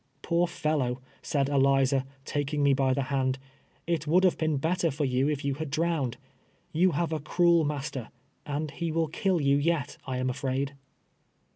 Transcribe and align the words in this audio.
"Poor 0.23 0.47
fellow," 0.47 0.99
said 1.21 1.47
Eliza, 1.47 2.07
taking 2.25 2.63
me 2.63 2.73
by 2.73 2.91
the 2.91 3.03
hand," 3.13 3.37
it 3.85 4.07
would 4.07 4.23
have 4.23 4.35
been 4.35 4.57
better 4.57 4.89
for 4.89 5.05
you 5.05 5.29
if 5.29 5.45
you 5.45 5.53
had 5.53 5.69
drown 5.69 6.07
ed. 6.07 6.17
You 6.73 6.93
have 6.93 7.13
a 7.13 7.19
cruel 7.19 7.63
master, 7.65 8.09
and 8.43 8.71
he 8.71 8.91
will 8.91 9.07
kill 9.09 9.39
you 9.39 9.57
yet, 9.57 9.97
I 10.07 10.17
am 10.17 10.31
afraid." 10.31 10.73